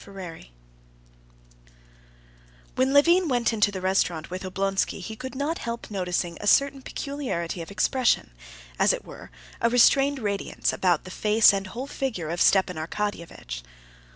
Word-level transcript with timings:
Chapter 0.03 0.19
10 0.19 0.45
When 2.73 2.91
Levin 2.91 3.27
went 3.27 3.53
into 3.53 3.69
the 3.71 3.81
restaurant 3.81 4.31
with 4.31 4.41
Oblonsky, 4.43 4.99
he 4.99 5.15
could 5.15 5.35
not 5.35 5.59
help 5.59 5.91
noticing 5.91 6.39
a 6.41 6.47
certain 6.47 6.81
peculiarity 6.81 7.61
of 7.61 7.69
expression, 7.69 8.31
as 8.79 8.93
it 8.93 9.05
were, 9.05 9.29
a 9.61 9.69
restrained 9.69 10.17
radiance, 10.17 10.73
about 10.73 11.03
the 11.03 11.11
face 11.11 11.53
and 11.53 11.67
whole 11.67 11.85
figure 11.85 12.31
of 12.31 12.41
Stepan 12.41 12.77
Arkadyevitch. 12.77 13.61